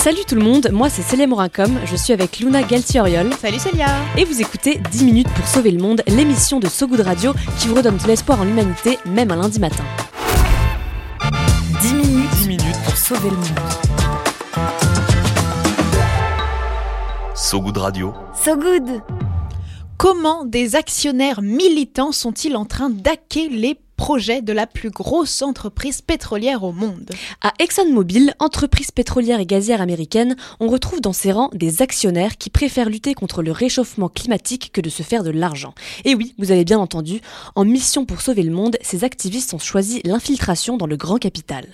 Salut 0.00 0.24
tout 0.26 0.34
le 0.34 0.40
monde, 0.40 0.70
moi 0.72 0.88
c'est 0.88 1.02
Célia 1.02 1.26
Morincom, 1.26 1.78
je 1.84 1.94
suis 1.94 2.14
avec 2.14 2.38
Luna 2.38 2.62
Galtioriol. 2.62 3.34
Salut 3.34 3.58
Célia 3.58 3.86
Et 4.16 4.24
vous 4.24 4.40
écoutez 4.40 4.80
10 4.90 5.04
minutes 5.04 5.28
pour 5.28 5.46
sauver 5.46 5.70
le 5.70 5.78
monde, 5.78 6.00
l'émission 6.06 6.58
de 6.58 6.68
So 6.68 6.86
Good 6.88 7.00
Radio 7.00 7.34
qui 7.58 7.68
vous 7.68 7.74
redonne 7.74 7.98
de 7.98 8.06
l'espoir 8.06 8.40
en 8.40 8.44
l'humanité, 8.44 8.98
même 9.04 9.30
un 9.30 9.36
lundi 9.36 9.60
matin. 9.60 9.84
10 11.82 11.92
minutes, 11.92 12.30
10 12.30 12.48
minutes 12.48 12.82
pour 12.82 12.96
sauver 12.96 13.28
le 13.28 13.36
monde. 13.36 13.60
So 17.34 17.60
Good 17.60 17.76
Radio. 17.76 18.14
So 18.42 18.56
Good 18.56 19.02
Comment 19.98 20.46
des 20.46 20.76
actionnaires 20.76 21.42
militants 21.42 22.12
sont-ils 22.12 22.56
en 22.56 22.64
train 22.64 22.88
d'hacker 22.88 23.50
les 23.50 23.78
projets 24.00 24.40
de 24.40 24.54
la 24.54 24.66
plus 24.66 24.88
grosse 24.88 25.42
entreprise 25.42 26.00
pétrolière 26.00 26.64
au 26.64 26.72
monde. 26.72 27.10
À 27.42 27.52
ExxonMobil, 27.58 28.32
entreprise 28.38 28.90
pétrolière 28.90 29.40
et 29.40 29.44
gazière 29.44 29.82
américaine, 29.82 30.36
on 30.58 30.68
retrouve 30.68 31.02
dans 31.02 31.12
ses 31.12 31.32
rangs 31.32 31.50
des 31.52 31.82
actionnaires 31.82 32.38
qui 32.38 32.48
préfèrent 32.48 32.88
lutter 32.88 33.12
contre 33.12 33.42
le 33.42 33.52
réchauffement 33.52 34.08
climatique 34.08 34.70
que 34.72 34.80
de 34.80 34.88
se 34.88 35.02
faire 35.02 35.22
de 35.22 35.28
l'argent. 35.28 35.74
Et 36.06 36.14
oui, 36.14 36.34
vous 36.38 36.50
avez 36.50 36.64
bien 36.64 36.78
entendu, 36.78 37.20
en 37.54 37.66
mission 37.66 38.06
pour 38.06 38.22
sauver 38.22 38.42
le 38.42 38.52
monde, 38.52 38.78
ces 38.80 39.04
activistes 39.04 39.52
ont 39.52 39.58
choisi 39.58 40.00
l'infiltration 40.04 40.78
dans 40.78 40.86
le 40.86 40.96
grand 40.96 41.18
capital. 41.18 41.66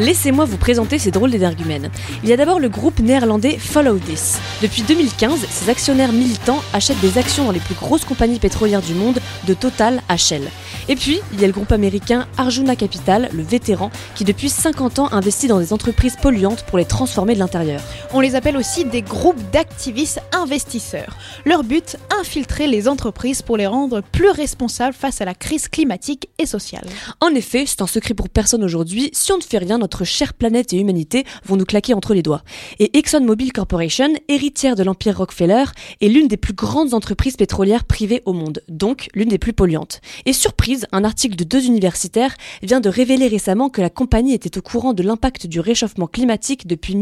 Laissez-moi 0.00 0.46
vous 0.46 0.56
présenter 0.56 0.98
ces 0.98 1.10
drôles 1.10 1.30
d'énergumènes. 1.30 1.90
Il 2.22 2.30
y 2.30 2.32
a 2.32 2.36
d'abord 2.38 2.58
le 2.58 2.70
groupe 2.70 3.00
néerlandais 3.00 3.58
Follow 3.58 3.98
This. 3.98 4.38
Depuis 4.62 4.80
2015, 4.80 5.46
ces 5.50 5.68
actionnaires 5.68 6.14
militants 6.14 6.62
achètent 6.72 7.02
des 7.02 7.18
actions 7.18 7.44
dans 7.44 7.52
les 7.52 7.60
plus 7.60 7.74
grosses 7.74 8.06
compagnies 8.06 8.38
pétrolières 8.38 8.80
du 8.80 8.94
monde, 8.94 9.18
de 9.46 9.52
Total 9.52 10.00
à 10.08 10.16
Shell. 10.16 10.48
Et 10.88 10.96
puis, 10.96 11.20
il 11.34 11.40
y 11.40 11.44
a 11.44 11.46
le 11.46 11.52
groupe 11.52 11.70
américain 11.70 12.26
Arjuna 12.38 12.76
Capital, 12.76 13.28
le 13.34 13.42
vétéran, 13.42 13.90
qui 14.14 14.24
depuis 14.24 14.48
50 14.48 15.00
ans 15.00 15.12
investit 15.12 15.48
dans 15.48 15.60
des 15.60 15.74
entreprises 15.74 16.16
polluantes 16.16 16.64
pour 16.64 16.78
les 16.78 16.86
transformer 16.86 17.34
de 17.34 17.38
l'intérieur. 17.38 17.82
On 18.12 18.18
les 18.18 18.34
appelle 18.34 18.56
aussi 18.56 18.84
des 18.84 19.02
groupes 19.02 19.40
d'activistes 19.52 20.20
investisseurs. 20.32 21.16
Leur 21.44 21.62
but, 21.62 21.96
infiltrer 22.20 22.66
les 22.66 22.88
entreprises 22.88 23.40
pour 23.40 23.56
les 23.56 23.68
rendre 23.68 24.00
plus 24.00 24.30
responsables 24.30 24.94
face 24.94 25.20
à 25.20 25.24
la 25.24 25.32
crise 25.32 25.68
climatique 25.68 26.28
et 26.38 26.46
sociale. 26.46 26.84
En 27.20 27.28
effet, 27.28 27.66
c'est 27.66 27.82
un 27.82 27.86
secret 27.86 28.14
pour 28.14 28.28
personne 28.28 28.64
aujourd'hui, 28.64 29.10
si 29.12 29.30
on 29.30 29.36
ne 29.36 29.42
fait 29.42 29.58
rien, 29.58 29.78
notre 29.78 30.02
chère 30.02 30.34
planète 30.34 30.72
et 30.72 30.80
humanité 30.80 31.24
vont 31.44 31.54
nous 31.54 31.64
claquer 31.64 31.94
entre 31.94 32.12
les 32.12 32.22
doigts. 32.22 32.42
Et 32.80 32.98
ExxonMobil 32.98 33.52
Corporation, 33.52 34.12
héritière 34.26 34.74
de 34.74 34.82
l'empire 34.82 35.16
Rockefeller, 35.16 35.66
est 36.00 36.08
l'une 36.08 36.26
des 36.26 36.36
plus 36.36 36.54
grandes 36.54 36.94
entreprises 36.94 37.36
pétrolières 37.36 37.84
privées 37.84 38.22
au 38.24 38.32
monde, 38.32 38.60
donc 38.68 39.08
l'une 39.14 39.28
des 39.28 39.38
plus 39.38 39.52
polluantes. 39.52 40.00
Et 40.26 40.32
surprise, 40.32 40.88
un 40.90 41.04
article 41.04 41.36
de 41.36 41.44
deux 41.44 41.64
universitaires 41.64 42.34
vient 42.64 42.80
de 42.80 42.88
révéler 42.88 43.28
récemment 43.28 43.68
que 43.68 43.80
la 43.80 43.90
compagnie 43.90 44.34
était 44.34 44.58
au 44.58 44.62
courant 44.62 44.94
de 44.94 45.04
l'impact 45.04 45.46
du 45.46 45.60
réchauffement 45.60 46.08
climatique 46.08 46.66
depuis 46.66 46.96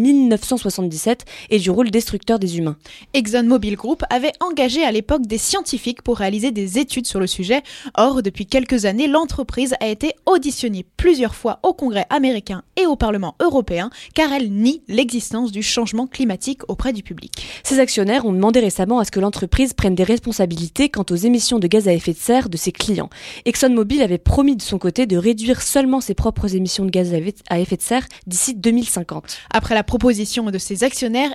1977 0.98 1.24
et 1.50 1.58
du 1.58 1.70
rôle 1.70 1.90
destructeur 1.90 2.38
des 2.38 2.58
humains. 2.58 2.76
ExxonMobil 3.14 3.76
Group 3.76 4.02
avait 4.10 4.32
engagé 4.40 4.84
à 4.84 4.92
l'époque 4.92 5.26
des 5.26 5.38
scientifiques 5.38 6.02
pour 6.02 6.18
réaliser 6.18 6.50
des 6.50 6.78
études 6.78 7.06
sur 7.06 7.20
le 7.20 7.26
sujet. 7.26 7.62
Or, 7.96 8.22
depuis 8.22 8.46
quelques 8.46 8.84
années, 8.84 9.06
l'entreprise 9.06 9.74
a 9.80 9.86
été 9.86 10.12
auditionnée 10.26 10.84
plusieurs 10.96 11.34
fois 11.34 11.60
au 11.62 11.72
Congrès 11.72 12.06
américain 12.10 12.62
et 12.76 12.86
au 12.86 12.96
Parlement 12.96 13.34
européen 13.40 13.90
car 14.14 14.32
elle 14.32 14.50
nie 14.52 14.82
l'existence 14.88 15.52
du 15.52 15.62
changement 15.62 16.06
climatique 16.06 16.62
auprès 16.68 16.92
du 16.92 17.02
public. 17.02 17.32
Ces 17.62 17.80
actionnaires 17.80 18.26
ont 18.26 18.32
demandé 18.32 18.60
récemment 18.60 18.98
à 18.98 19.04
ce 19.04 19.10
que 19.10 19.20
l'entreprise 19.20 19.74
prenne 19.74 19.94
des 19.94 20.04
responsabilités 20.04 20.88
quant 20.88 21.04
aux 21.10 21.16
émissions 21.16 21.58
de 21.58 21.66
gaz 21.66 21.88
à 21.88 21.92
effet 21.92 22.12
de 22.12 22.18
serre 22.18 22.48
de 22.48 22.56
ses 22.56 22.72
clients. 22.72 23.10
ExxonMobil 23.44 24.02
avait 24.02 24.18
promis 24.18 24.56
de 24.56 24.62
son 24.62 24.78
côté 24.78 25.06
de 25.06 25.16
réduire 25.16 25.62
seulement 25.62 26.00
ses 26.00 26.14
propres 26.14 26.54
émissions 26.54 26.84
de 26.84 26.90
gaz 26.90 27.14
à 27.48 27.58
effet 27.58 27.76
de 27.76 27.82
serre 27.82 28.06
d'ici 28.26 28.54
2050. 28.54 29.38
Après 29.50 29.74
la 29.74 29.84
proposition 29.84 30.44
de 30.44 30.58
ses 30.58 30.84
actionnaires, 30.84 30.87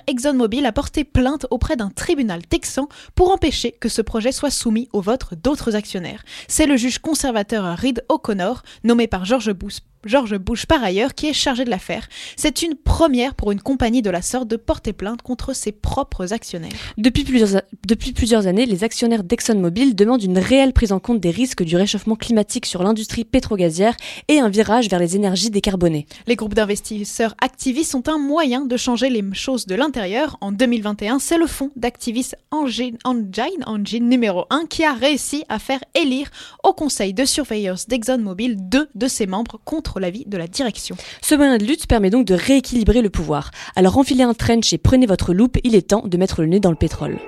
ExxonMobil 0.06 0.66
a 0.66 0.72
porté 0.72 1.04
plainte 1.04 1.46
auprès 1.50 1.76
d'un 1.76 1.90
tribunal 1.90 2.46
texan 2.46 2.88
pour 3.14 3.32
empêcher 3.32 3.72
que 3.72 3.88
ce 3.88 4.02
projet 4.02 4.32
soit 4.32 4.50
soumis 4.50 4.88
au 4.92 5.00
vote 5.00 5.34
d'autres 5.42 5.76
actionnaires. 5.76 6.24
C'est 6.48 6.66
le 6.66 6.76
juge 6.76 6.98
conservateur 6.98 7.76
Reed 7.76 8.04
O'Connor, 8.08 8.62
nommé 8.82 9.06
par 9.06 9.24
George 9.24 9.52
Bush 9.52 9.78
George 10.06 10.36
Bush 10.38 10.66
par 10.66 10.82
ailleurs, 10.82 11.14
qui 11.14 11.26
est 11.26 11.32
chargé 11.32 11.64
de 11.64 11.70
l'affaire. 11.70 12.08
C'est 12.36 12.62
une 12.62 12.74
première 12.74 13.34
pour 13.34 13.52
une 13.52 13.60
compagnie 13.60 14.02
de 14.02 14.10
la 14.10 14.22
sorte 14.22 14.48
de 14.48 14.56
porter 14.56 14.92
plainte 14.92 15.22
contre 15.22 15.54
ses 15.54 15.72
propres 15.72 16.32
actionnaires. 16.32 16.72
Depuis 16.98 17.24
plusieurs, 17.24 17.62
depuis 17.86 18.12
plusieurs 18.12 18.46
années, 18.46 18.66
les 18.66 18.84
actionnaires 18.84 19.24
d'ExxonMobil 19.24 19.94
demandent 19.94 20.22
une 20.22 20.38
réelle 20.38 20.72
prise 20.72 20.92
en 20.92 21.00
compte 21.00 21.20
des 21.20 21.30
risques 21.30 21.62
du 21.62 21.76
réchauffement 21.76 22.16
climatique 22.16 22.66
sur 22.66 22.82
l'industrie 22.82 23.24
pétrogazière 23.24 23.96
et 24.28 24.38
un 24.38 24.48
virage 24.48 24.88
vers 24.88 24.98
les 24.98 25.16
énergies 25.16 25.50
décarbonées. 25.50 26.06
Les 26.26 26.36
groupes 26.36 26.54
d'investisseurs 26.54 27.34
activistes 27.40 27.90
sont 27.90 28.08
un 28.08 28.18
moyen 28.18 28.64
de 28.64 28.76
changer 28.76 29.10
les 29.10 29.24
choses 29.32 29.66
de 29.66 29.74
l'intérieur. 29.74 30.36
En 30.40 30.52
2021, 30.52 31.18
c'est 31.18 31.38
le 31.38 31.46
fonds 31.46 31.70
d'activistes 31.76 32.36
Engine, 32.50 32.98
Engine, 33.04 33.64
Engine 33.66 34.08
numéro 34.08 34.44
1 34.50 34.66
qui 34.66 34.84
a 34.84 34.92
réussi 34.92 35.44
à 35.48 35.58
faire 35.58 35.80
élire 35.94 36.30
au 36.62 36.72
conseil 36.72 37.14
de 37.14 37.24
surveillance 37.24 37.88
d'ExxonMobil 37.88 38.56
deux 38.58 38.88
de 38.94 39.08
ses 39.08 39.26
membres 39.26 39.60
contre 39.64 39.93
la 40.00 40.10
vie 40.10 40.24
de 40.26 40.36
la 40.36 40.46
direction. 40.46 40.96
Ce 41.22 41.34
moyen 41.34 41.58
de 41.58 41.64
lutte 41.64 41.86
permet 41.86 42.10
donc 42.10 42.26
de 42.26 42.34
rééquilibrer 42.34 43.02
le 43.02 43.10
pouvoir. 43.10 43.50
Alors 43.76 43.98
enfilez 43.98 44.22
un 44.22 44.34
trench 44.34 44.72
et 44.72 44.78
prenez 44.78 45.06
votre 45.06 45.32
loupe, 45.32 45.58
il 45.64 45.74
est 45.74 45.88
temps 45.88 46.06
de 46.06 46.16
mettre 46.16 46.42
le 46.42 46.48
nez 46.48 46.60
dans 46.60 46.70
le 46.70 46.76
pétrole. 46.76 47.18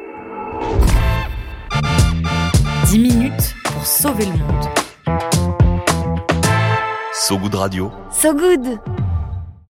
10 2.87 2.99
minutes 2.99 3.55
pour 3.65 3.85
sauver 3.85 4.27
le 4.27 4.33
monde. 4.33 4.65
So 7.13 7.39
Good 7.39 7.55
Radio. 7.55 7.91
So 8.13 8.35
Good 8.35 8.79